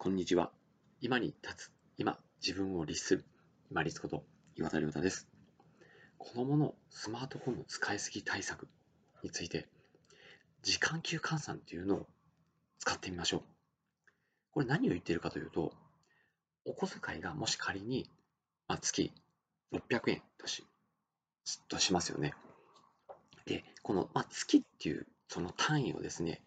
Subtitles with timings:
[0.00, 0.52] こんにちは。
[1.00, 3.24] 今に立つ、今、自分を律する、
[3.68, 4.22] 今立こと
[4.54, 5.26] 岩田亮太です。
[6.18, 8.68] 子供のスマートフォンの使いすぎ対策
[9.24, 9.66] について、
[10.62, 12.06] 時間給換算というのを
[12.78, 13.42] 使ってみましょう。
[14.52, 15.72] これ何を言っているかというと、
[16.64, 18.08] お小遣いがもし仮に、
[18.68, 19.12] まあ、月
[19.72, 20.64] 600円とし
[21.68, 22.34] としますよね。
[23.46, 26.40] で、この、まあ、月っていうその単位をですね、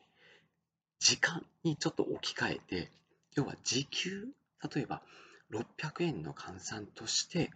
[1.00, 2.92] 時間にちょっと置き換えて、
[3.36, 4.28] 要は時給、
[4.74, 5.02] 例えば
[5.52, 7.52] 600円の換算として、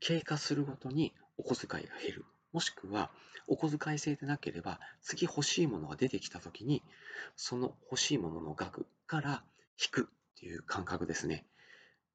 [0.00, 2.24] 経過するごとにお小遣いが減る。
[2.52, 3.10] もしくは、
[3.46, 6.82] お小遣い制でなければ、次欲しいものが出てきたときに、
[7.36, 9.44] その欲しいものの額から
[9.80, 11.46] 引くっていう感覚ですね。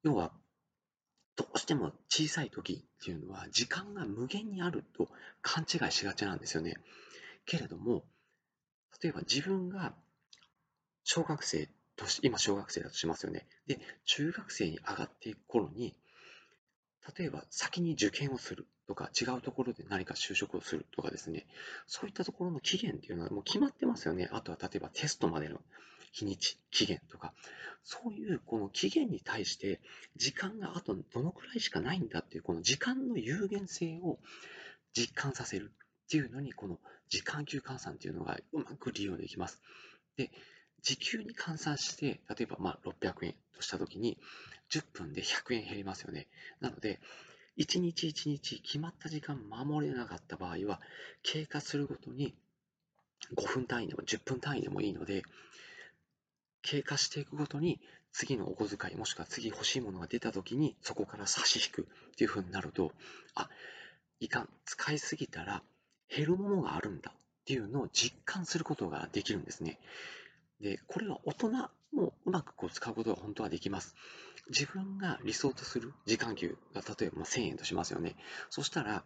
[0.02, 0.32] 要は、
[1.36, 5.08] どうしても小さい時っていうのは時間が無限にあると
[5.40, 6.74] 勘違いしがちなんですよね。
[7.46, 8.04] けれども、
[9.02, 9.94] 例えば自分が
[11.04, 11.68] 小学生、
[12.22, 13.46] 今小学生だとしますよね。
[13.66, 15.94] で、中学生に上がっていく頃に、
[17.16, 21.46] 例えば先に受験をするとか、違うところで何か就職をするとかですね、
[21.86, 24.28] そういったところの期限っていうのはもう決まってますよね。
[24.32, 25.60] あとは例えばテストまでの
[26.12, 27.32] 日にち、期限とか、
[27.82, 29.80] そういうこの期限に対して
[30.16, 34.18] 時間があとどのくらいしかないんだっていうこの時間の有限性を
[34.92, 35.72] 実感させる
[36.04, 36.78] っていうのにこの
[37.08, 39.62] 時間給換算っていうのがうまく利用できます。
[40.16, 40.30] で、
[40.82, 44.18] 時給に換算して、例えばまあ600円としたときに、
[44.70, 46.28] 10分で100円減りますよね。
[46.60, 47.00] なので、
[47.58, 50.80] 1日1日決まった時間守れなかった場合は、
[51.22, 52.34] 経過するごとに
[53.34, 55.22] 5分単位でも10分単位でもいいので、
[56.62, 57.80] 経過していくごとに
[58.12, 62.92] 次のお小遣いもしくは次欲しいものが出た時にそこから差し引くっていう風になると
[63.34, 63.48] あ
[64.18, 65.62] いかん使いすぎたら
[66.14, 69.78] 減るものがあるんだっていうのを実感することができるんですね
[70.60, 71.50] で、これは大人
[71.92, 73.94] もうまくこう使うことが本当はできます。
[74.48, 78.16] 自分が理想とする時間給が例えば1000円としますよね。
[78.50, 79.04] そしたら、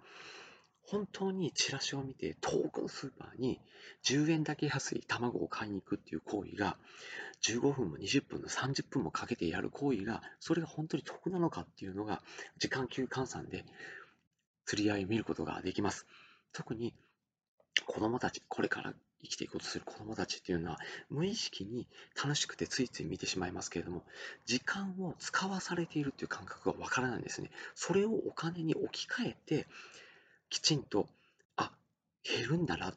[0.86, 3.58] 本当にチラシを見て遠くのスーパーに
[4.04, 6.76] 10円だけ安い卵を買いに行くっていう行為が
[7.42, 12.20] 15分も20分も30分もかけてやる行為がそれが本当に得なのかっていうのが
[12.58, 13.64] 時間給換算で
[14.66, 16.06] 釣り合いを見ることができます。
[16.52, 16.94] 特に
[17.86, 18.94] 子供たち、これから
[19.24, 20.78] 生きていこうとする子供たちっていうのは、
[21.10, 21.88] 無意識に
[22.22, 24.04] 楽しくてついつい見てしまいますけれども、
[24.46, 27.50] 時間を使わされているっていう感覚がわからないんですね。
[27.74, 29.66] それをお金に置き換えて、
[30.50, 31.08] きちんと、
[31.56, 31.72] あ、
[32.22, 32.94] 減るんだな。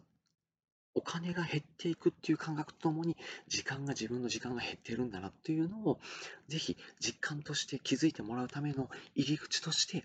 [0.94, 3.16] お金が減っていくっていう感覚とともに、
[3.48, 6.00] 時間が自分の時間が減ってるんだなっていうのを、
[6.48, 10.04] ぜひ実感として気づいてもらうための入り口として、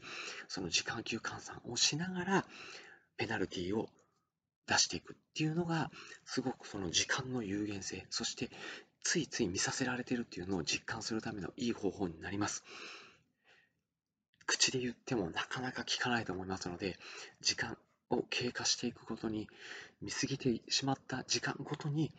[0.48, 2.46] その時間給換算をしながら、
[3.16, 3.88] ペナルティを
[4.72, 5.90] 出していくっていうのが、
[6.24, 8.50] すごくその時間の有限性、そして
[9.04, 12.64] ついつい見させられてるっていうのを実感するためのいい方法になります。
[14.46, 16.98] 口で言ってもなかなか聞かないと思いますので、
[17.40, 17.76] 時間
[18.10, 19.48] を経過していくことに、
[20.00, 22.12] 見過ぎてしまった時間ごとに、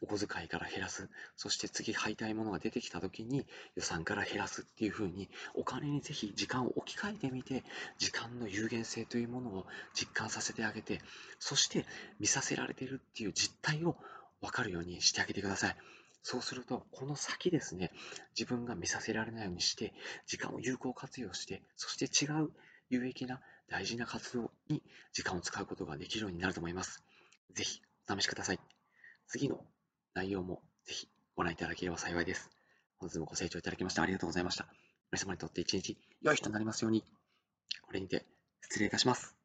[0.00, 3.46] お小遣いから減らす、そして次買いたいものが出てきた時に
[3.76, 7.64] 予算から減らすっていう風に、お金にぜひ時間を置き換えてみて、
[7.98, 11.00] 時間の有限性というものを実感させてあげて、
[11.38, 11.86] そして
[12.18, 13.96] 見させられてるっていう実態を
[14.40, 15.76] 分かるようにしてあげてください。
[16.22, 17.90] そうすると、この先ですね、
[18.38, 19.92] 自分が見させられないようにして、
[20.26, 22.50] 時間を有効活用して、そして違う
[22.88, 24.82] 有益な大事な活動に
[25.12, 27.02] 時間を使うことができるようになると思います。
[27.52, 28.58] ぜひお試しください。
[29.26, 29.64] 次の
[30.14, 32.48] 内容もぜひご覧いただければ幸いです。
[32.98, 34.66] 本日もご清聴いただきましてありがとうございました。
[35.10, 37.02] 皆様にとって一日良い日となりますように。
[37.82, 38.24] これにて
[38.62, 39.43] 失礼いたします。